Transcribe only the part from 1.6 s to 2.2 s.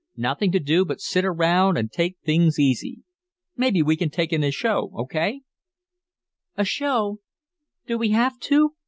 and take